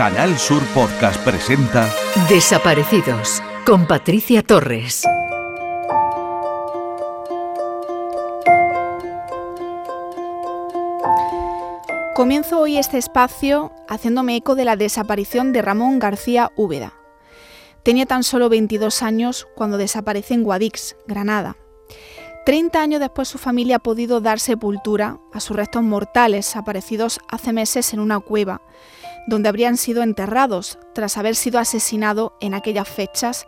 [0.00, 1.86] Canal Sur Podcast presenta
[2.30, 5.04] Desaparecidos con Patricia Torres.
[12.14, 16.94] Comienzo hoy este espacio haciéndome eco de la desaparición de Ramón García Úbeda.
[17.82, 21.58] Tenía tan solo 22 años cuando desaparece en Guadix, Granada.
[22.46, 27.52] Treinta años después su familia ha podido dar sepultura a sus restos mortales aparecidos hace
[27.52, 28.62] meses en una cueva,
[29.30, 33.46] donde habrían sido enterrados tras haber sido asesinado en aquellas fechas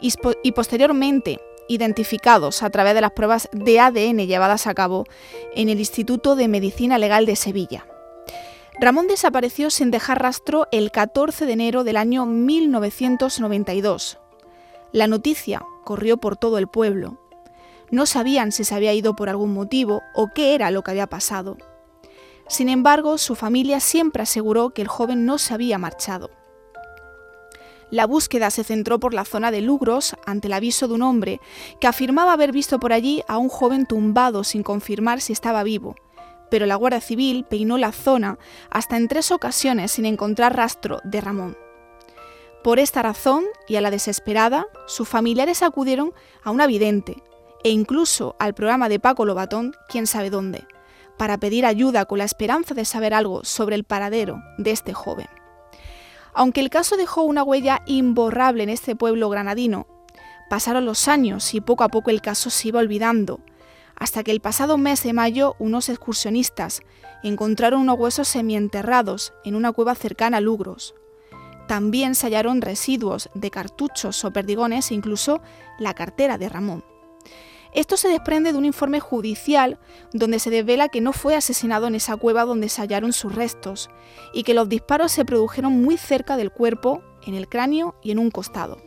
[0.00, 0.12] y,
[0.42, 5.06] y posteriormente identificados a través de las pruebas de ADN llevadas a cabo
[5.54, 7.86] en el Instituto de Medicina Legal de Sevilla.
[8.80, 14.18] Ramón desapareció sin dejar rastro el 14 de enero del año 1992.
[14.90, 17.18] La noticia corrió por todo el pueblo.
[17.92, 21.06] No sabían si se había ido por algún motivo o qué era lo que había
[21.06, 21.56] pasado.
[22.50, 26.30] Sin embargo, su familia siempre aseguró que el joven no se había marchado.
[27.90, 31.40] La búsqueda se centró por la zona de Lugros ante el aviso de un hombre
[31.80, 35.94] que afirmaba haber visto por allí a un joven tumbado sin confirmar si estaba vivo,
[36.50, 38.36] pero la Guardia Civil peinó la zona
[38.68, 41.56] hasta en tres ocasiones sin encontrar rastro de Ramón.
[42.64, 47.22] Por esta razón, y a la desesperada, sus familiares acudieron a una vidente,
[47.62, 50.66] e incluso al programa de Paco Lobatón, quién sabe dónde,
[51.20, 55.26] para pedir ayuda con la esperanza de saber algo sobre el paradero de este joven.
[56.32, 59.86] Aunque el caso dejó una huella imborrable en este pueblo granadino,
[60.48, 63.40] pasaron los años y poco a poco el caso se iba olvidando,
[63.96, 66.80] hasta que el pasado mes de mayo unos excursionistas
[67.22, 70.94] encontraron unos huesos semienterrados en una cueva cercana a Lugros.
[71.68, 75.42] También se hallaron residuos de cartuchos o perdigones e incluso
[75.78, 76.89] la cartera de Ramón.
[77.72, 79.78] Esto se desprende de un informe judicial
[80.12, 83.90] donde se devela que no fue asesinado en esa cueva donde se hallaron sus restos
[84.34, 88.18] y que los disparos se produjeron muy cerca del cuerpo, en el cráneo y en
[88.18, 88.78] un costado.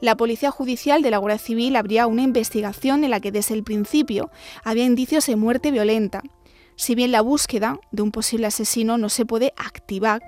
[0.00, 3.62] La Policía Judicial de la Guardia Civil abría una investigación en la que desde el
[3.62, 4.30] principio
[4.64, 6.22] había indicios de muerte violenta,
[6.76, 10.22] si bien la búsqueda de un posible asesino no se puede activar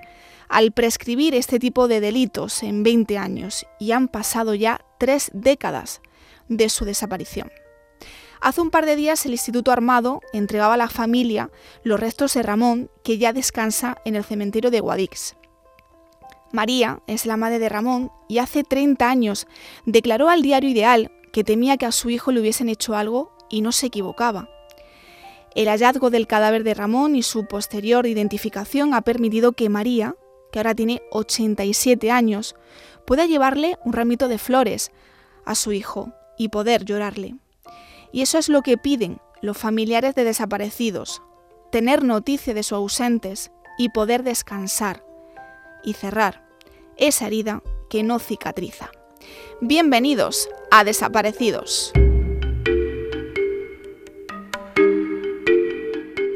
[0.47, 6.01] al prescribir este tipo de delitos en 20 años y han pasado ya tres décadas
[6.49, 7.51] de su desaparición.
[8.41, 11.49] Hace un par de días el Instituto Armado entregaba a la familia
[11.83, 15.35] los restos de Ramón, que ya descansa en el cementerio de Guadix.
[16.51, 19.47] María es la madre de Ramón y hace 30 años
[19.85, 23.61] declaró al diario Ideal que temía que a su hijo le hubiesen hecho algo y
[23.61, 24.47] no se equivocaba.
[25.55, 30.15] El hallazgo del cadáver de Ramón y su posterior identificación ha permitido que María,
[30.51, 32.55] que ahora tiene 87 años,
[33.05, 34.91] pueda llevarle un ramito de flores
[35.45, 37.35] a su hijo y poder llorarle.
[38.11, 41.21] Y eso es lo que piden los familiares de desaparecidos,
[41.71, 45.05] tener noticia de sus ausentes y poder descansar
[45.83, 46.45] y cerrar
[46.97, 48.89] esa herida que no cicatriza.
[49.61, 51.93] Bienvenidos a Desaparecidos.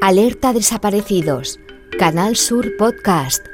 [0.01, 1.59] Alerta Desaparecidos,
[1.97, 3.48] Canal Sur Podcast.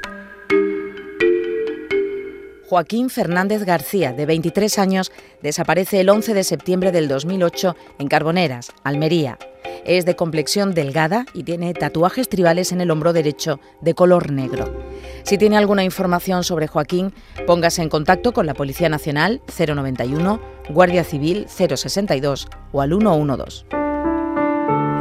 [2.68, 5.12] Joaquín Fernández García, de 23 años,
[5.42, 9.38] desaparece el 11 de septiembre del 2008 en Carboneras, Almería.
[9.84, 14.82] Es de complexión delgada y tiene tatuajes tribales en el hombro derecho de color negro.
[15.22, 17.12] Si tiene alguna información sobre Joaquín,
[17.46, 20.40] póngase en contacto con la Policía Nacional 091,
[20.70, 23.64] Guardia Civil 062 o al 112.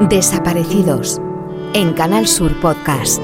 [0.08, 1.20] Desaparecidos
[1.74, 3.20] en Canal Sur Podcast.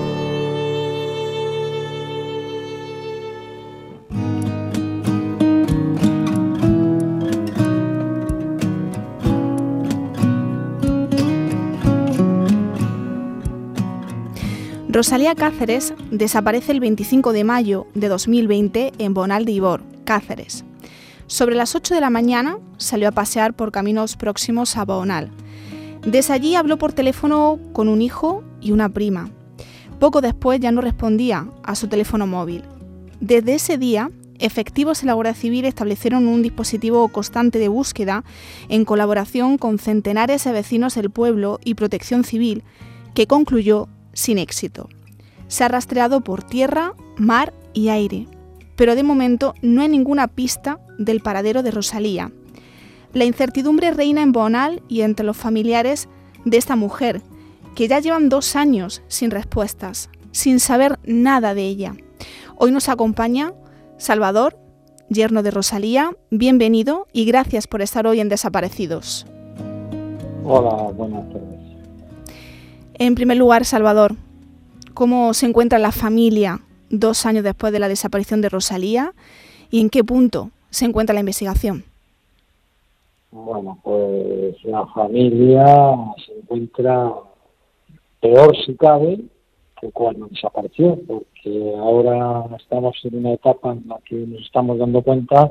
[15.01, 20.63] Rosalía Cáceres desaparece el 25 de mayo de 2020 en Bonal de Ibor, Cáceres.
[21.25, 25.31] Sobre las 8 de la mañana salió a pasear por caminos próximos a Bonal.
[26.05, 29.31] Desde allí habló por teléfono con un hijo y una prima.
[29.99, 32.61] Poco después ya no respondía a su teléfono móvil.
[33.19, 38.23] Desde ese día, efectivos en la Guardia Civil establecieron un dispositivo constante de búsqueda
[38.69, 42.63] en colaboración con centenares de vecinos del pueblo y protección civil,
[43.15, 44.89] que concluyó sin éxito.
[45.47, 48.27] Se ha rastreado por tierra, mar y aire,
[48.75, 52.31] pero de momento no hay ninguna pista del paradero de Rosalía.
[53.13, 56.07] La incertidumbre reina en Bonal y entre los familiares
[56.45, 57.21] de esta mujer,
[57.75, 61.95] que ya llevan dos años sin respuestas, sin saber nada de ella.
[62.55, 63.53] Hoy nos acompaña
[63.97, 64.57] Salvador,
[65.09, 66.11] yerno de Rosalía.
[66.29, 69.27] Bienvenido y gracias por estar hoy en Desaparecidos.
[70.43, 71.60] Hola, buenas tardes.
[73.03, 74.11] En primer lugar, Salvador,
[74.93, 76.59] ¿cómo se encuentra la familia
[76.91, 79.13] dos años después de la desaparición de Rosalía
[79.71, 81.83] y en qué punto se encuentra la investigación.
[83.31, 85.65] Bueno, pues la familia
[86.23, 87.11] se encuentra
[88.19, 89.19] peor si cabe
[89.79, 95.01] que cuando desapareció, porque ahora estamos en una etapa en la que nos estamos dando
[95.01, 95.49] cuenta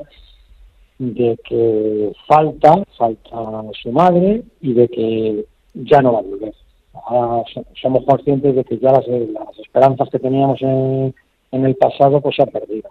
[0.99, 6.60] de que falta, falta su madre y de que ya no va a volver.
[6.93, 7.43] Ahora
[7.81, 9.07] somos conscientes de que ya las,
[9.59, 11.13] esperanzas que teníamos en,
[11.51, 12.89] el pasado pues se han perdido.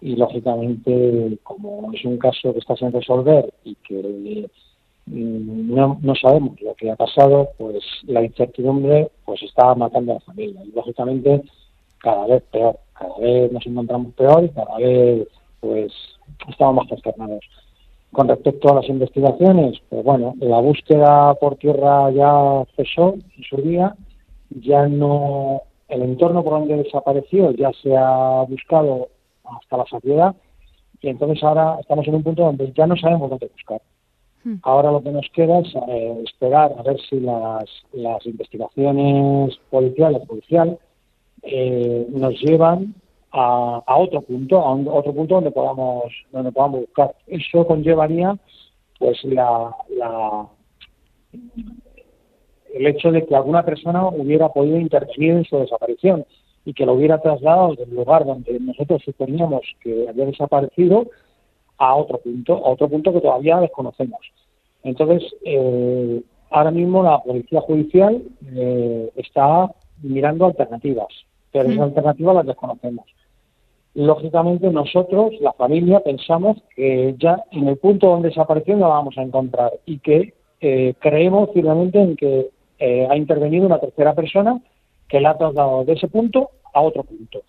[0.00, 4.48] Y lógicamente como es un caso que está sin resolver y que
[5.06, 10.14] mm, no, no sabemos lo que ha pasado, pues la incertidumbre pues está matando a
[10.14, 10.62] la familia.
[10.64, 11.42] Y lógicamente
[11.98, 15.28] cada vez peor, cada vez nos encontramos peor y cada vez
[15.60, 15.92] pues
[16.48, 17.44] estamos más consternados.
[18.12, 23.56] Con respecto a las investigaciones, pues bueno, la búsqueda por tierra ya cesó en su
[23.58, 23.94] día,
[24.50, 29.08] ya no el entorno por donde desapareció ya se ha buscado
[29.44, 30.34] hasta la saciedad
[31.02, 33.80] y entonces ahora estamos en un punto donde ya no sabemos dónde buscar.
[34.44, 34.56] Hmm.
[34.62, 40.26] Ahora lo que nos queda es eh, esperar a ver si las, las investigaciones policiales,
[40.26, 40.78] policial,
[41.42, 42.94] eh, nos llevan
[43.32, 47.14] a, a, otro punto, a, otro punto donde podamos, donde podamos buscar.
[47.26, 48.36] Eso conllevaría
[48.98, 50.46] pues la, la
[52.74, 56.24] el hecho de que alguna persona hubiera podido intervenir en su desaparición
[56.64, 61.06] y que lo hubiera trasladado del lugar donde nosotros suponíamos que había desaparecido
[61.78, 64.20] a otro punto, a otro punto que todavía desconocemos.
[64.82, 68.22] Entonces, eh, ahora mismo la Policía Judicial
[68.54, 69.72] eh, está
[70.02, 71.08] mirando alternativas,
[71.52, 73.06] pero esas alternativas las desconocemos.
[73.94, 79.18] Lógicamente nosotros, la familia, pensamos que ya en el punto donde desapareció no la vamos
[79.18, 82.50] a encontrar y que eh, creemos firmemente en que
[83.10, 84.58] ha intervenido una tercera persona
[85.10, 87.42] que la ha trasladado de ese punto a otro punto.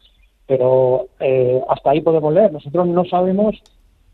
[0.47, 2.51] Pero eh, hasta ahí podemos leer.
[2.51, 3.55] Nosotros no sabemos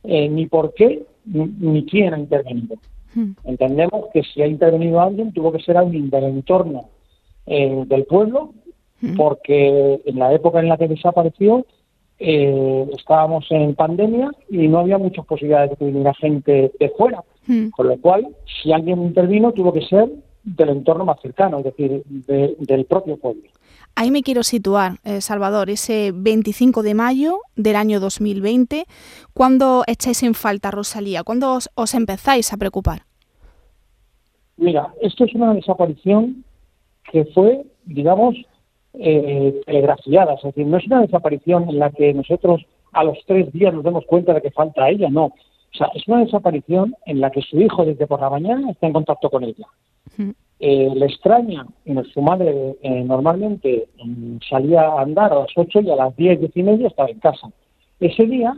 [0.04, 2.76] eh, ni por qué ni, quién ha intervenido.
[3.16, 3.32] Hmm.
[3.46, 6.90] Entendemos que si ha intervenido alguien, tuvo que ser alguien del entorno
[7.46, 8.54] eh, del pueblo,
[9.02, 9.16] hmm.
[9.16, 11.66] porque en la época en la que desapareció
[12.20, 17.24] estábamos en pandemia y no había muchas posibilidades de que viniera gente de fuera.
[17.46, 17.70] Hmm.
[17.70, 18.28] Con lo cual,
[18.62, 20.10] si alguien intervino, tuvo que ser
[20.44, 23.44] del entorno más cercano, es decir, del propio pueblo.
[23.96, 28.86] Ahí me quiero situar, eh, Salvador, ese 25 de mayo del año 2020,
[29.34, 31.24] ¿cuándo echáis en falta Rosalía?
[31.24, 33.02] ¿Cuándo os, empezáis a preocupar?
[34.56, 36.46] Mira, esto es una desaparición
[37.12, 38.36] que fue, digamos,
[39.00, 43.52] eh, telegrafiada, es decir, no es una desaparición en la que nosotros a los tres
[43.54, 45.26] días nos demos cuenta de que falta a ella, no.
[45.26, 48.88] O sea, es una desaparición en la que su hijo desde por la mañana está
[48.88, 49.68] en contacto con ella.
[50.60, 51.68] Eh, le extraña,
[52.12, 56.40] su madre eh, normalmente mm, salía a andar a las 8 y a las 10,
[56.40, 57.52] 10 y media estaba en casa.
[58.00, 58.56] Ese día,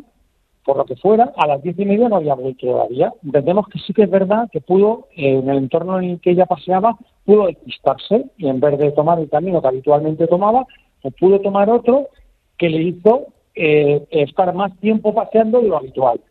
[0.65, 3.11] por lo que fuera, a las 10 y media no había vuelto todavía.
[3.23, 6.31] Entendemos que sí que es verdad que pudo, eh, en el entorno en el que
[6.31, 10.65] ella paseaba, pudo despistarse y en vez de tomar el camino que habitualmente tomaba,
[11.01, 12.09] pues pudo tomar otro
[12.57, 16.21] que le hizo estar más tiempo paseando de lo habitual.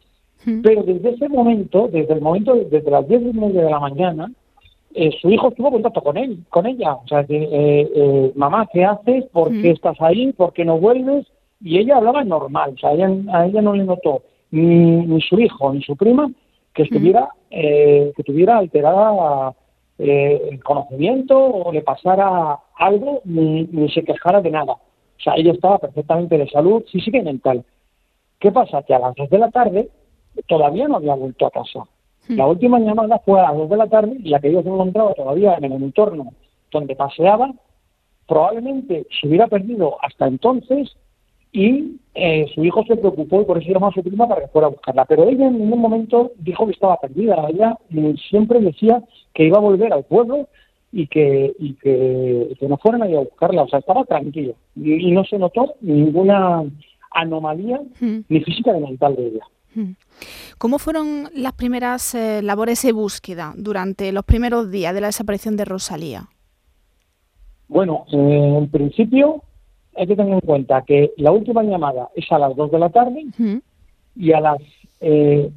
[0.62, 4.30] Pero desde ese momento, desde el momento, desde las 10 y media de la mañana,
[4.94, 6.94] eh, su hijo tuvo contacto con él, con ella.
[6.94, 9.24] O sea, que, eh, eh, mamá, ¿qué haces?
[9.26, 10.32] ¿Por qué estás ahí?
[10.32, 11.26] ¿Por qué no vuelves?
[11.60, 15.72] Y ella hablaba normal, o sea, a ella no le notó ni, ni su hijo
[15.72, 16.30] ni su prima
[16.72, 19.54] que estuviera, que tuviera alterada
[19.98, 24.74] el conocimiento o le pasara algo, ni, ni se quejara de nada.
[24.74, 27.64] O sea, ella estaba perfectamente de salud física y mental.
[28.38, 28.82] ¿Qué pasa?
[28.84, 29.88] Que a las dos de la tarde
[30.46, 31.82] todavía no había vuelto a casa.
[32.28, 35.14] La última llamada fue a las 2 de la tarde y la que ellos encontraba
[35.14, 36.34] todavía en el entorno
[36.70, 37.50] donde paseaba,
[38.26, 40.94] probablemente se hubiera perdido hasta entonces
[41.52, 44.48] y eh, su hijo se preocupó y por eso llamó a su prima para que
[44.48, 45.04] fuera a buscarla.
[45.04, 47.46] Pero ella en ningún momento dijo que estaba perdida.
[47.48, 47.78] Ella
[48.28, 49.02] siempre decía
[49.34, 50.48] que iba a volver al pueblo
[50.92, 53.62] y que, y que, no fueran a ir a buscarla.
[53.62, 56.64] O sea, estaba tranquilo y, no se notó ninguna
[57.12, 59.44] anomalía ni física ni mental de ella.
[60.58, 65.56] ¿Cómo fueron las primeras eh, labores de búsqueda durante los primeros días de la desaparición
[65.56, 66.28] de Rosalía?
[67.68, 69.44] Bueno, en principio
[69.98, 72.90] hay que tener en cuenta que la última llamada es a las 2 de la
[72.90, 73.26] tarde
[74.16, 74.58] y a las
[75.00, 75.50] eh,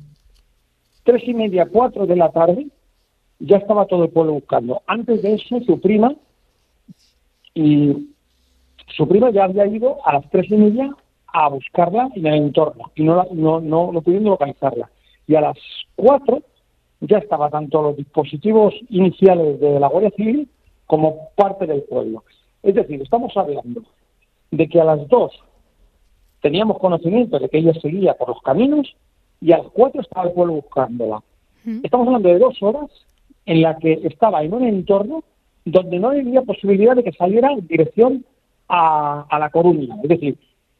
[1.04, 2.68] tres y media, cuatro de la tarde
[3.40, 4.82] ya estaba todo el pueblo buscando.
[4.88, 6.14] Antes de eso, su prima
[7.54, 8.10] y
[8.96, 10.96] su prima ya había ido a las tres y media
[11.34, 14.90] a buscarla en el entorno y no, no, no, no pudiendo localizarla.
[15.28, 15.58] Y a las
[15.96, 16.42] 4
[17.02, 20.48] ya estaba tanto los dispositivos iniciales de la Guardia Civil
[20.86, 22.24] como parte del pueblo.
[22.62, 23.82] Es decir, estamos hablando
[24.52, 25.32] de que a las 2
[26.42, 28.96] teníamos conocimiento de que ella seguía por los caminos
[29.40, 31.22] y a las 4 estaba el pueblo buscándola.
[31.84, 32.90] Estamos hablando de dos horas
[33.46, 35.24] en la que estaba en un entorno
[35.64, 38.26] donde no había posibilidad de que saliera en dirección
[38.68, 39.96] a, La Coruña.
[40.02, 40.38] Es decir,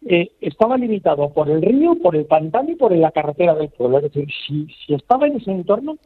[0.08, 3.98] eh, estaba limitado por el río, por el pantano y por la carretera del pueblo.
[3.98, 5.98] Es decir, si, si estaba en ese entorno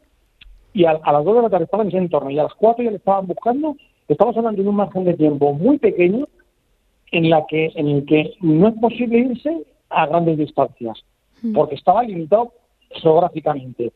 [0.74, 2.84] y a, las dos de la tarde estaba en ese entorno y a las cuatro
[2.84, 3.76] ya le estaban buscando,
[4.08, 6.28] estamos hablando de un margen de tiempo muy pequeño
[7.12, 11.02] en, la que, en el que no es posible irse a grandes distancias,
[11.42, 11.52] hmm.
[11.52, 12.52] porque estaba limitado
[12.90, 13.92] geográficamente.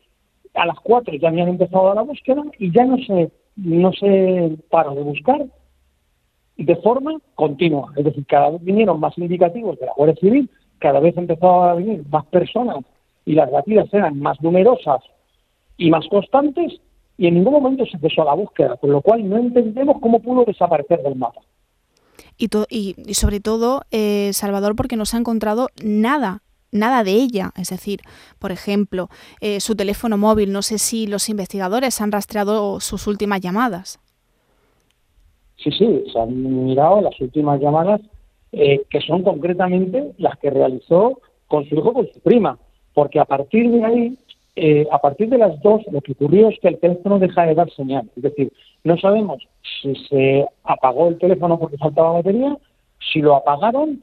[0.55, 4.95] A las cuatro ya habían empezado la búsqueda y ya no se, no se paró
[4.95, 5.47] de buscar
[6.57, 7.93] de forma continua.
[7.97, 11.75] Es decir, cada vez vinieron más indicativos de la Guardia Civil, cada vez empezaban a
[11.75, 12.79] venir más personas
[13.25, 15.03] y las batidas eran más numerosas
[15.77, 16.81] y más constantes
[17.17, 20.45] y en ningún momento se cesó la búsqueda, con lo cual no entendemos cómo pudo
[20.45, 21.41] desaparecer del mapa.
[22.41, 26.41] Y, y, sobre todo, eh, Salvador, porque no se ha encontrado nada,
[26.73, 27.51] nada de ella.
[27.55, 28.01] Es decir,
[28.39, 29.11] por ejemplo,
[29.43, 34.01] eh, su teléfono móvil, no sé si los investigadores han rastreado sus últimas llamadas.
[35.63, 38.01] Sí, sí, se han mirado las últimas llamadas,
[38.53, 42.59] eh, que son concretamente las que realizó con su hijo, con su prima,
[42.95, 44.19] porque a partir de ahí,
[44.57, 47.55] eh, a partir de las dos, lo que ocurrió es que el teléfono deja de
[47.55, 48.11] dar señal.
[48.17, 48.53] Es decir,
[48.85, 49.47] no sabemos
[49.81, 52.57] si se apagó el teléfono porque faltaba batería,
[53.13, 54.03] si lo apagaron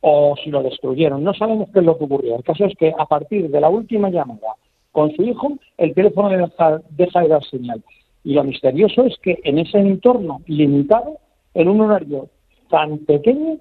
[0.00, 1.24] o si lo destruyeron.
[1.24, 2.36] No sabemos qué es lo que ocurrió.
[2.36, 4.54] El caso es que a partir de la última llamada
[4.92, 7.82] con su hijo, el teléfono deja, deja de dar señal.
[8.24, 11.18] Y lo misterioso es que en ese entorno limitado,
[11.54, 12.28] en un horario
[12.68, 13.58] tan pequeño,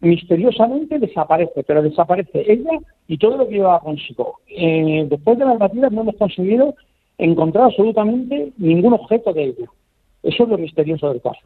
[0.00, 4.40] misteriosamente desaparece, pero desaparece ella y todo lo que llevaba consigo.
[4.48, 6.74] Eh, después de las batidas no hemos conseguido
[7.18, 9.66] encontrar absolutamente ningún objeto de ella.
[10.22, 11.40] Eso es lo misterioso del caso.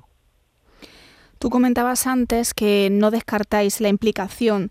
[1.39, 4.71] Tú comentabas antes que no descartáis la implicación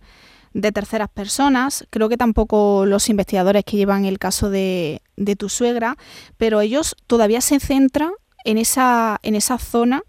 [0.54, 1.88] de terceras personas.
[1.90, 5.96] Creo que tampoco los investigadores que llevan el caso de, de tu suegra,
[6.38, 8.12] pero ellos todavía se centran
[8.46, 10.04] en esa, en esa zona,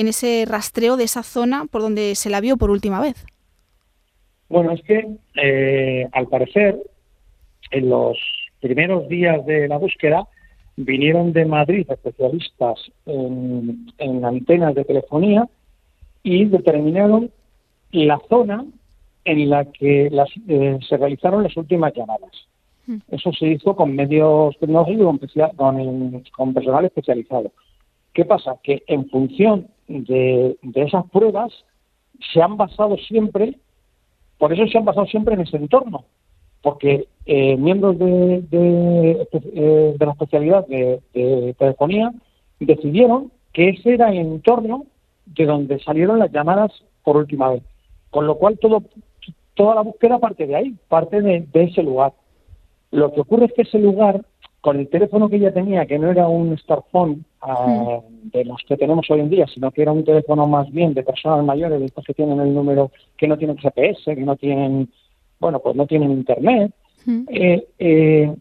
[0.00, 3.26] en ese rastreo de esa zona por donde se la vio por última vez.
[4.48, 6.80] Bueno, es que eh, al parecer
[7.70, 8.18] en los
[8.60, 10.26] primeros días de la búsqueda
[10.76, 15.46] vinieron de Madrid especialistas en, en antenas de telefonía
[16.22, 17.30] y determinaron
[17.92, 18.64] la zona
[19.24, 20.06] en la que
[20.48, 22.30] eh, se realizaron las últimas llamadas.
[22.86, 22.98] Hmm.
[23.10, 25.20] Eso se hizo con medios tecnológicos
[25.56, 27.52] con, con, personal especializado.
[28.14, 28.56] ¿Qué pasa?
[28.62, 31.52] Que en función de, esas pruebas
[32.32, 33.58] se han basado siempre,
[34.38, 36.04] por eso se han basado siempre en ese entorno,
[36.62, 42.12] porque eh, miembros de, de, eh, de, la especialidad de telefonía
[42.58, 44.86] decidieron que ese era el entorno
[45.26, 47.62] de donde salieron las llamadas por última vez.
[48.10, 48.82] Con lo cual todo
[49.54, 52.14] toda la búsqueda parte de ahí, parte de, ese lugar.
[52.90, 54.24] Lo que ocurre es que ese lugar,
[54.60, 58.76] con el teléfono que ella tenía, que no era un smartphone ah, de los que
[58.76, 61.86] tenemos hoy en día, sino que era un teléfono más bien de personas mayores, de
[61.86, 64.90] estos que tienen el número, que no tienen GPS, que no tienen,
[65.38, 66.72] bueno, pues no tienen internet,
[67.28, 68.34] eh, eh,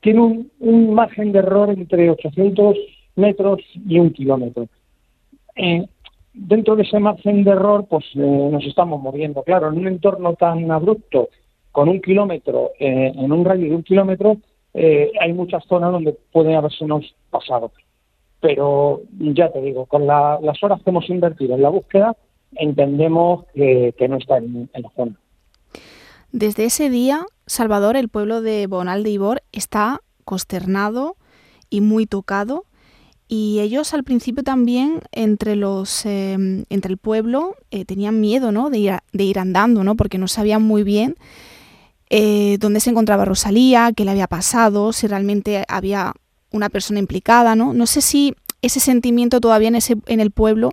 [0.00, 2.76] tiene un, un, margen de error entre 800
[3.16, 4.66] metros y un kilómetro.
[5.56, 5.86] Eh,
[6.32, 9.42] dentro de ese margen de error, pues nos estamos moviendo.
[9.42, 11.28] Claro, en un entorno tan abrupto,
[11.72, 14.38] con un kilómetro, eh, en un radio de un kilómetro,
[14.74, 17.72] eh, hay muchas zonas donde puede haberse nos pasado.
[18.40, 22.16] Pero ya te digo, con las horas que hemos invertido en la búsqueda,
[22.52, 25.16] entendemos que, no está en, la zona.
[26.32, 31.16] Desde ese día, Salvador, el pueblo de Bonal de Ibor, está consternado
[31.68, 32.64] y muy tocado
[33.28, 38.70] y ellos al principio también entre los em, entre el pueblo eh, tenían miedo ¿no?
[38.70, 39.94] de, ir, de ir andando, ¿no?
[39.96, 41.14] porque no sabían muy bien
[42.10, 46.12] eh, dónde se encontraba Rosalía, qué le había pasado, si realmente había
[46.52, 47.54] una persona implicada.
[47.54, 50.72] No, no sé si ese sentimiento todavía en, ese, en el pueblo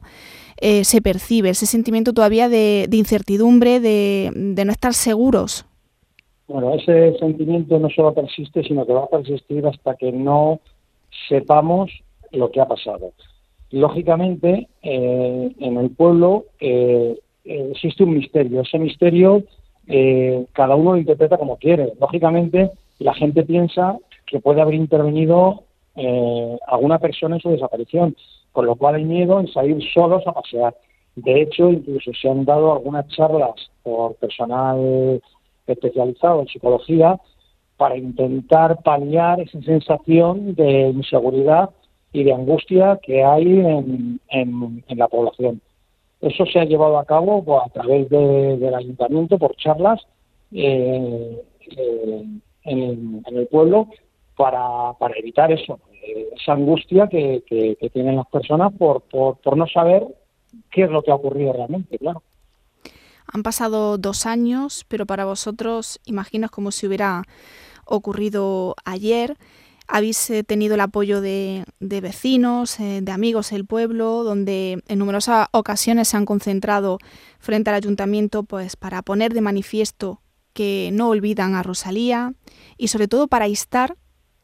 [0.60, 5.66] eh, se percibe, ese sentimiento todavía de, incertidumbre, de, no estar seguros.
[6.48, 10.60] Bueno, ese sentimiento no solo persiste, sino que va a persistir hasta que no
[11.30, 11.92] sepamos
[12.32, 13.12] lo que ha pasado.
[13.70, 16.46] Lógicamente, eh, en el pueblo
[17.44, 18.62] existe un misterio.
[18.62, 19.44] Ese misterio
[19.88, 21.94] eh, cada uno lo interpreta como quiere.
[22.00, 25.64] Lógicamente, la gente piensa que puede haber intervenido
[26.68, 28.16] alguna persona en su desaparición,
[28.52, 30.76] con lo cual hay miedo en salir solos a pasear.
[31.16, 35.20] De hecho, incluso se han dado algunas charlas por personal
[35.66, 37.20] especializado en psicología
[37.78, 41.70] para intentar paliar esa sensación de inseguridad
[42.12, 43.60] y de angustia que hay
[44.30, 45.62] en, la población.
[46.22, 50.02] Eso se ha llevado a cabo pues, a través del ayuntamiento por charlas
[50.52, 51.44] eh,
[51.78, 52.26] eh,
[52.64, 53.88] en, el pueblo
[54.36, 59.58] para, para evitar eso, eh, esa angustia que, que, tienen las personas por, por, por
[59.58, 60.08] no saber
[60.72, 62.24] qué es lo que ha ocurrido realmente, claro.
[63.32, 67.24] Han pasado dos años, pero para vosotros, imagino, es como si hubiera
[67.86, 69.36] ocurrido ayer.
[69.88, 75.48] Habéis eh, tenido el apoyo de, vecinos, eh, de amigos del pueblo, donde en numerosas
[75.52, 76.98] ocasiones se han concentrado
[77.40, 80.22] frente al ayuntamiento pues, para poner de manifiesto
[80.54, 82.34] que no olvidan a Rosalía
[82.78, 83.96] y sobre todo para instar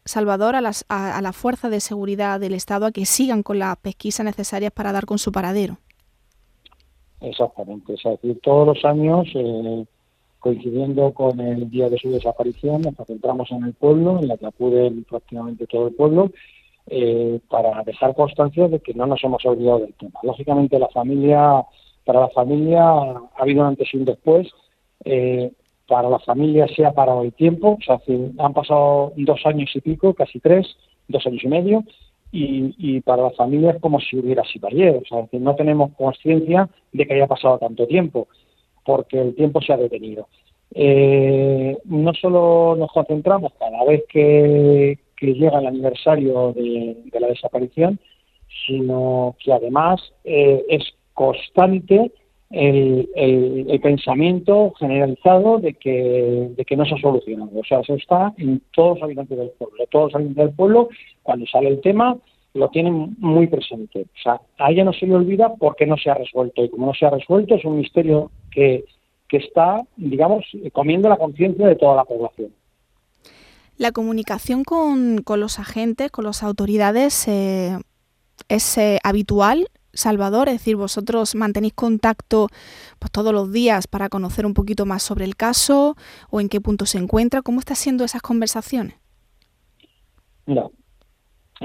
[0.06, 3.78] Salvador a, las, a, la fuerza de seguridad del Estado a que sigan con las
[3.78, 5.80] pesquisas necesarias para dar con su paradero.
[7.22, 9.86] Exactamente, es decir, todos los años eh,
[10.44, 14.46] coincidiendo con el día de su desaparición, nos concentramos en el pueblo, en la que
[14.46, 16.32] acude prácticamente todo el pueblo,
[16.88, 20.20] eh, para dejar constancia de que no nos hemos olvidado del tema.
[20.22, 21.64] Lógicamente, la familia,
[22.04, 24.50] para la familia ha habido un antes y un después.
[25.06, 25.50] Eh,
[25.88, 28.02] para la familia se ha parado el tiempo, o sea,
[28.40, 30.68] han pasado dos años y pico, casi tres,
[31.08, 31.84] dos años y medio,
[32.34, 36.68] y, para la familia es como si hubiera sido ayer, o sea, no tenemos conciencia
[36.92, 38.28] de que haya pasado tanto tiempo
[38.86, 40.28] porque el tiempo se ha detenido.
[40.76, 47.98] Eh, no solo nos concentramos cada vez que, llega el aniversario de, la desaparición,
[48.68, 52.12] sino que además eh, es constante
[52.54, 57.52] el, pensamiento generalizado de que, de que no se ha solucionado.
[57.58, 59.86] O sea, eso está en todos los habitantes del pueblo.
[59.90, 60.90] Todos los habitantes del pueblo,
[61.24, 62.18] cuando sale el tema,
[62.54, 64.02] lo tienen muy presente.
[64.02, 66.64] O sea, a ella no se le olvida porque no se ha resuelto.
[66.64, 68.86] Y como no se ha resuelto, es un misterio que,
[69.28, 72.52] que está, digamos, comiendo la conciencia de toda la población.
[73.78, 77.78] La comunicación con, con los agentes, con las autoridades, eh,
[78.50, 82.50] es eh, habitual, Salvador, es decir, vosotros mantenéis contacto
[83.00, 85.96] pues, todos los días para conocer un poquito más sobre el caso
[86.30, 87.42] o en qué punto se encuentra.
[87.42, 88.96] ¿Cómo están siendo esas conversaciones?
[90.46, 90.68] Mira,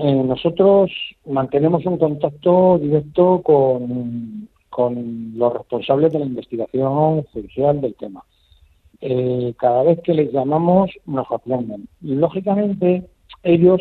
[0.00, 0.92] eh, nosotros
[1.26, 4.48] mantenemos un contacto directo con,
[5.34, 8.22] los responsables de la investigación judicial del tema.
[9.00, 11.88] Eh, cada vez que les llamamos nos atienden.
[12.00, 13.08] Lógicamente
[13.42, 13.80] ellos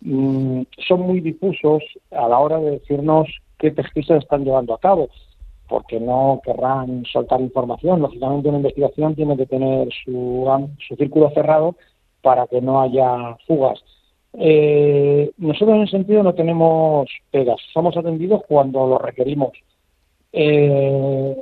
[0.00, 3.28] mm, son muy difusos a la hora de decirnos
[3.58, 5.10] qué pesquisas están llevando a cabo,
[5.68, 8.00] porque no querrán soltar información.
[8.00, 10.48] Lógicamente una investigación tiene que tener su,
[10.88, 11.76] su círculo cerrado
[12.22, 13.82] para que no haya fugas.
[14.36, 19.52] Eh, nosotros en ese sentido no tenemos pegas, somos atendidos cuando lo requerimos.
[20.32, 21.36] Eh,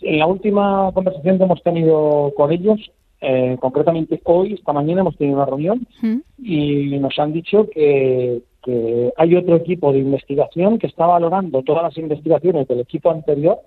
[0.00, 2.80] en la última conversación que hemos tenido con ellos,
[3.20, 5.86] eh, concretamente hoy, esta mañana, hemos tenido una reunión
[6.38, 8.42] y nos han dicho que,
[9.16, 13.60] hay otro equipo de investigación que está valorando todas las investigaciones del equipo anterior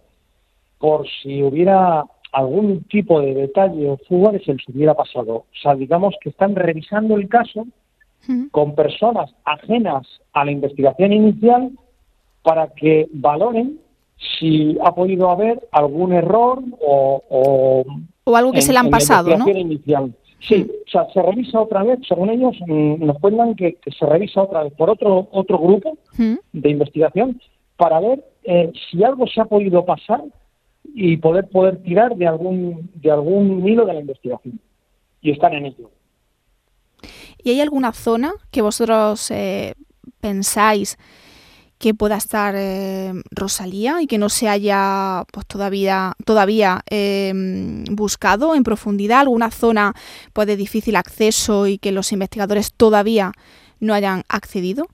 [0.78, 5.36] por si hubiera algún tipo de detalle o fuga que se les hubiera pasado.
[5.36, 7.65] O sea, digamos que están revisando el caso
[8.51, 11.71] con personas ajenas a la investigación inicial
[12.43, 13.79] para que valoren
[14.39, 17.23] si ha podido haber algún error o,
[18.25, 19.47] o, algo que se le han pasado, ¿no?
[19.49, 20.13] Inicial.
[20.39, 24.43] Sí, o sea, se revisa otra vez, según ellos mm, nos cuentan que, se revisa
[24.43, 27.41] otra vez por otro otro grupo de investigación
[27.75, 30.23] para ver eh, si algo se ha podido pasar
[30.93, 34.60] y poder poder tirar de algún de algún hilo de la investigación
[35.21, 35.91] y están en ello.
[37.43, 39.75] ¿Y hay alguna zona que vosotros eh,
[40.19, 40.97] pensáis
[41.80, 47.32] que pueda estar eh, Rosalía y que no se haya pues todavía todavía eh,
[47.91, 49.93] buscado en profundidad alguna zona
[50.34, 53.32] pues de difícil acceso y que los investigadores todavía
[53.80, 54.88] no hayan accedido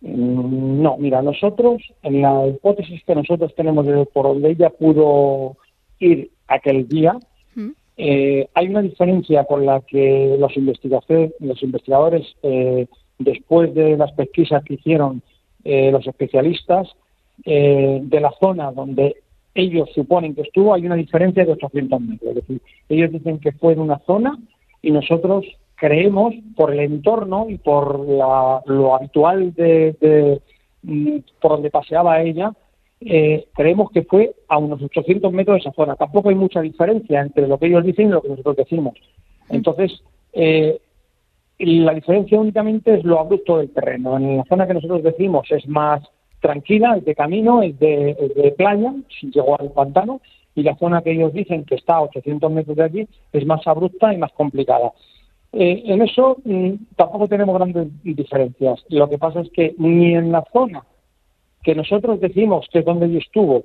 [0.00, 5.56] mm, no mira nosotros en la hipótesis que nosotros tenemos de por donde ella pudo
[6.00, 7.16] ir aquel día
[7.96, 12.36] eh, hay una diferencia con la que los investigadores los investigadores
[13.18, 15.22] después de las pesquisas que hicieron
[15.64, 16.88] eh, los especialistas,
[17.44, 19.16] eh, de la zona donde
[19.54, 22.30] ellos suponen que estuvo, hay una diferencia de 800 metros.
[22.30, 24.38] Es decir, ellos dicen que fue en una zona
[24.82, 30.40] y nosotros creemos, por el entorno y por lo habitual de,
[30.82, 32.52] mm, por donde paseaba ella,
[33.00, 35.96] eh, creemos que fue a unos 800 metros de esa zona.
[35.96, 38.94] Tampoco hay mucha diferencia entre lo que ellos dicen y lo que nosotros decimos.
[39.48, 40.80] Entonces, eh,
[41.58, 44.16] la diferencia únicamente es lo abrupto del terreno.
[44.16, 46.02] En la zona que nosotros decimos es más
[46.40, 50.20] tranquila, es de camino, es de, playa, si llegó al pantano,
[50.54, 53.66] y la zona que ellos dicen que está a 800 metros de allí es más
[53.66, 54.92] abrupta y más complicada.
[55.52, 58.84] Eh, en eso mm, tampoco tenemos grandes diferencias.
[58.88, 60.82] Lo que pasa es que ni en la zona
[61.62, 63.64] que nosotros decimos que donde ella estuvo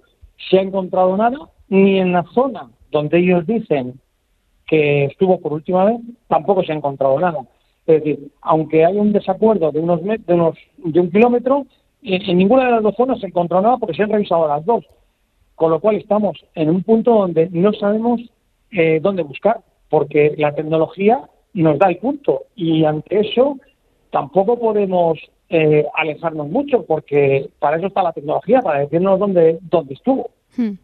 [0.49, 1.37] se ha encontrado nada,
[1.69, 3.99] ni en la zona donde ellos dicen
[4.67, 7.39] que estuvo por última vez, tampoco se ha encontrado nada.
[7.87, 11.65] Es decir, aunque hay un desacuerdo de unos de unos de un kilómetro,
[12.03, 14.85] en, ninguna de las dos zonas se encontró nada porque se han revisado las dos.
[15.55, 18.21] Con lo cual estamos en un punto donde no sabemos
[18.71, 21.21] eh, dónde buscar, porque la tecnología
[21.53, 23.57] nos da el punto y ante eso
[24.09, 25.19] tampoco podemos
[25.51, 30.31] eh, alejarnos mucho, porque para eso está la tecnología, para decirnos dónde, dónde estuvo.
[30.55, 30.75] Hmm.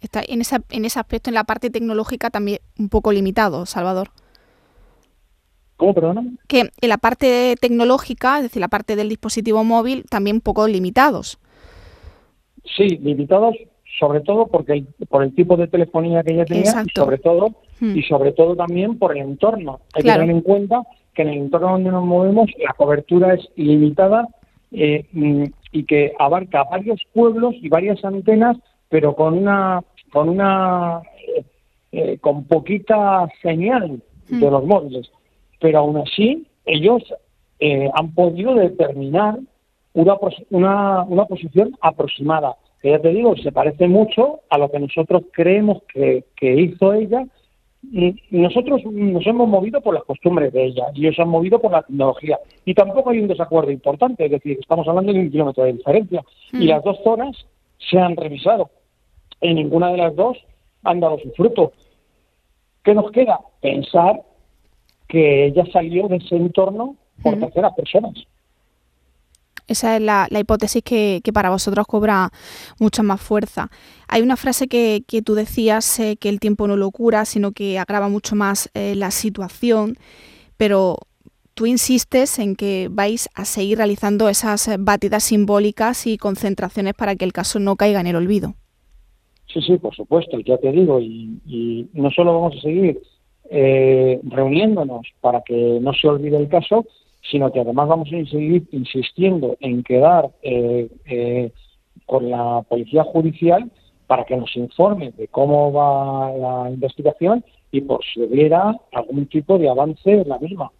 [0.00, 4.10] Está en, esa, en ese aspecto, en la parte tecnológica, también un poco limitado, Salvador.
[5.76, 6.24] ¿Cómo, perdona?
[6.46, 10.68] Que en la parte tecnológica, es decir, la parte del dispositivo móvil, también un poco
[10.68, 11.38] limitados.
[12.76, 13.56] Sí, limitados
[13.98, 17.48] sobre todo porque por el tipo de telefonía que ella tenía y sobre todo
[17.80, 17.96] hmm.
[17.96, 19.80] y sobre todo también por el entorno.
[19.94, 20.82] Hay que tener en cuenta
[21.14, 24.28] que en el entorno donde nos movemos la cobertura es ilimitada
[24.72, 28.56] eh, mm, y que abarca varios pueblos y varias antenas,
[28.88, 31.44] pero con una con una eh,
[31.92, 34.50] eh, con poquita señal de hmm.
[34.50, 35.10] los móviles.
[35.60, 37.02] Pero aún así ellos
[37.94, 39.38] han podido determinar
[39.94, 40.16] una,
[40.50, 45.22] una, una posición aproximada que ya te digo, se parece mucho a lo que nosotros
[45.32, 47.24] creemos que, hizo ella
[48.30, 51.72] nosotros nos hemos movido por las costumbres de ella y ellos se han movido por
[51.72, 52.38] la tecnología.
[52.64, 56.24] Y tampoco hay un desacuerdo importante, es decir, estamos hablando de un kilómetro de diferencia
[56.52, 56.68] y mm.
[56.68, 57.46] las dos zonas
[57.78, 58.70] se han revisado.
[59.40, 60.38] En ninguna de las dos
[60.82, 61.72] han dado su fruto.
[62.82, 63.40] ¿Qué nos queda?
[63.60, 64.22] Pensar
[65.08, 67.40] que ella salió de ese entorno por mm.
[67.40, 68.14] terceras personas.
[69.66, 72.30] Esa es la, hipótesis que, para vosotros cobra
[72.78, 73.70] mucha más fuerza.
[74.08, 77.78] Hay una frase que, tú decías, eh, que el tiempo no lo cura, sino que
[77.78, 79.96] agrava mucho más eh, la situación,
[80.56, 80.98] pero
[81.54, 87.24] tú insistes en que vais a seguir realizando esas batidas simbólicas y concentraciones para que
[87.24, 88.54] el caso no caiga en el olvido.
[89.52, 93.00] Sí, sí, por supuesto, ya te digo, y, no solo vamos a seguir
[93.50, 96.84] eh, reuniéndonos para que no se olvide el caso,
[97.30, 101.52] sino que además vamos a seguir insistiendo en quedar eh, eh,
[102.06, 103.70] con la policía judicial
[104.06, 109.58] para que nos informe de cómo va la investigación y por si hubiera algún tipo
[109.58, 110.70] de avance en la misma.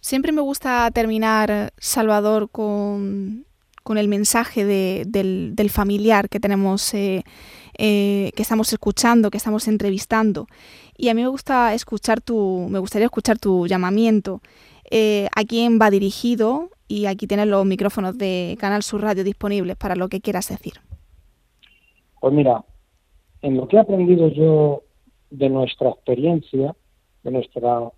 [0.00, 3.44] Siempre me gusta terminar, Salvador, con,
[3.94, 7.24] el mensaje del, familiar que tenemos, eh,
[7.74, 10.46] que estamos escuchando, que estamos entrevistando.
[10.96, 14.40] Y a mí me gusta escuchar tu, me gustaría escuchar tu llamamiento
[14.90, 19.76] eh, a quién va dirigido y aquí tienes los micrófonos de Canal Sur Radio disponibles
[19.76, 20.74] para lo que quieras decir.
[22.20, 22.64] Pues mira,
[23.42, 24.82] en lo que he aprendido yo
[25.30, 26.74] de nuestra experiencia,
[27.22, 27.90] de nuestra,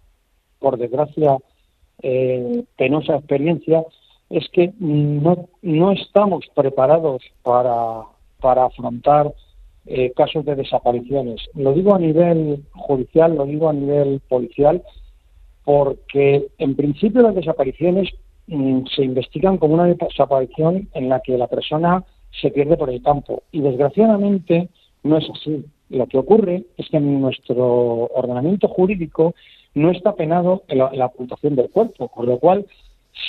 [0.59, 1.39] por desgracia,
[2.03, 3.85] eh, penosa experiencia,
[4.29, 8.03] es que no, no estamos preparados para,
[8.41, 9.33] para afrontar
[9.87, 11.41] eh, casos de desapariciones.
[11.55, 14.83] Lo digo a nivel judicial, lo digo a nivel policial
[15.65, 18.11] porque en principio las desapariciones
[18.47, 22.05] mm, se investigan como una desaparición en la que la persona
[22.41, 24.69] se pierde por el campo y desgraciadamente
[25.03, 25.65] no es así.
[25.91, 29.35] Lo que ocurre es que en nuestro ordenamiento jurídico
[29.75, 32.67] no está penado la, la ocultación del cuerpo, con lo cual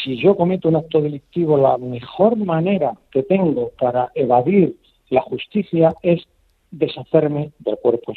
[0.04, 4.76] si yo cometo un acto delictivo, la mejor manera que tengo para evadir
[5.10, 6.24] la justicia es
[6.72, 8.14] deshacerme del cuerpo,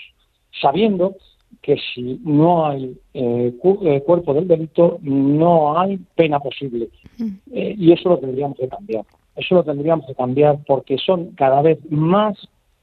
[0.61, 1.17] sabiendo
[1.63, 6.89] que si no hay eh, eh, cuerpo del delito, no hay pena posible.
[7.19, 7.31] Mm.
[7.53, 9.05] Eh, y eso lo tendríamos que cambiar.
[9.35, 12.37] Eso lo tendríamos que cambiar porque son cada vez más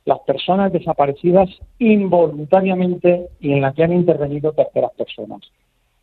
[0.05, 1.49] las personas desaparecidas
[1.79, 5.39] involuntariamente y en las que han intervenido terceras personas,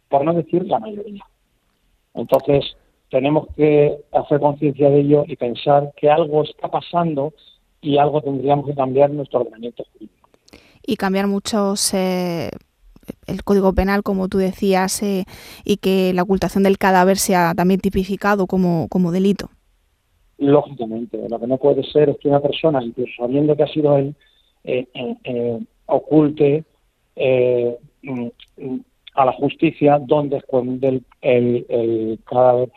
[0.08, 1.24] por no decir la mayoría.
[2.14, 2.76] Entonces,
[3.10, 7.34] tenemos que hacer conciencia de ello y pensar que algo está pasando
[7.82, 10.19] y algo tendríamos que cambiar en nuestro ordenamiento jurídico
[10.86, 12.50] y cambiar muchos eh,
[13.26, 15.24] el código penal, como tú decías, eh,
[15.64, 19.50] y que la ocultación del cadáver sea también tipificado como, como delito.
[20.38, 23.96] Lógicamente, lo que no puede ser es que una persona, incluso sabiendo que ha sido
[23.98, 24.14] él,
[24.64, 26.64] eh, oculte
[28.02, 28.76] mm,
[29.14, 32.70] a la justicia donde esconde el, el cadáver,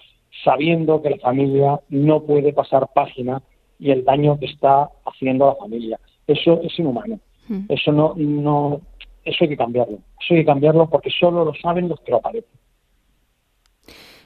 [0.43, 3.41] sabiendo que la familia no puede pasar página
[3.79, 5.99] y el daño que está haciendo a la familia.
[6.27, 7.19] Eso es inhumano.
[7.47, 7.65] Mm.
[7.69, 8.81] Eso no, no,
[9.23, 9.99] eso hay que cambiarlo.
[10.19, 12.49] Eso hay que cambiarlo porque solo lo saben los que lo padecen.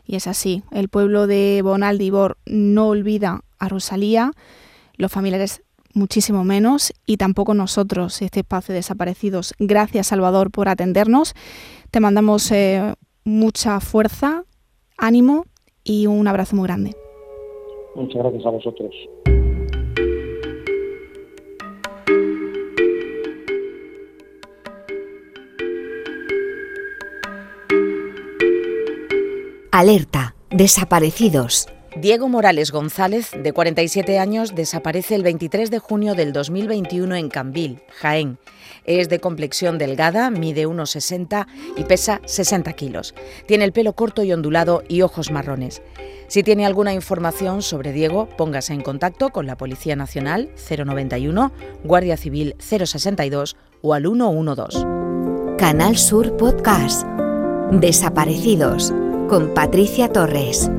[0.05, 0.63] Y es así.
[0.71, 4.31] El pueblo de Bonaldibor no olvida a Rosalía,
[4.95, 9.53] los familiares muchísimo menos y tampoco nosotros, este espacio de desaparecidos.
[9.59, 11.33] Gracias, Salvador, por atendernos.
[11.91, 12.93] Te mandamos eh,
[13.25, 14.43] mucha fuerza,
[14.97, 15.45] ánimo
[15.83, 16.95] y un abrazo muy grande.
[17.95, 18.93] Muchas gracias a vosotros.
[29.77, 31.67] Alerta, desaparecidos.
[31.95, 37.81] Diego Morales González, de 47 años, desaparece el 23 de junio del 2021 en Cambil,
[37.99, 38.39] Jaén.
[38.85, 41.45] Es de complexión delgada, mide 1,60
[41.77, 43.13] y pesa 60 kilos.
[43.45, 45.83] Tiene el pelo corto y ondulado y ojos marrones.
[46.27, 51.51] Si tiene alguna información sobre Diego, póngase en contacto con la Policía Nacional 091,
[51.83, 54.79] Guardia Civil 062 o al 112.
[55.59, 57.05] Canal Sur Podcast.
[57.69, 58.91] Desaparecidos
[59.27, 60.71] con Patricia Torres.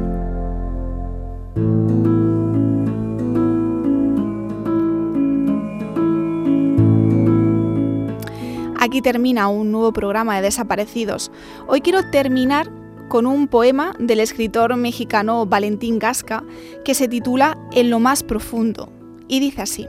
[8.80, 11.30] Aquí termina un nuevo programa de Desaparecidos.
[11.66, 12.70] Hoy quiero terminar
[13.08, 16.42] con un poema del escritor mexicano Valentín Gasca
[16.84, 18.88] que se titula En lo más profundo
[19.28, 19.86] y dice así,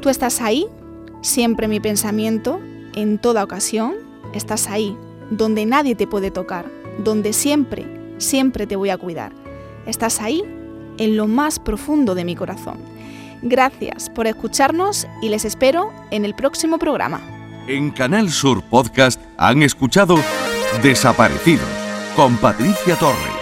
[0.00, 0.66] Tú estás ahí,
[1.20, 2.60] siempre mi pensamiento,
[2.94, 3.94] en toda ocasión,
[4.32, 4.96] estás ahí,
[5.30, 7.86] donde nadie te puede tocar, donde siempre,
[8.18, 9.32] siempre te voy a cuidar.
[9.86, 10.42] Estás ahí,
[10.98, 12.78] en lo más profundo de mi corazón.
[13.42, 17.20] Gracias por escucharnos y les espero en el próximo programa.
[17.68, 20.16] En Canal Sur Podcast han escuchado
[20.82, 21.68] Desaparecidos
[22.16, 23.37] con Patricia Torres.